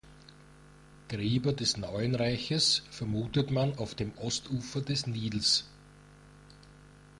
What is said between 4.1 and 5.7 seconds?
Ostufer des Nils.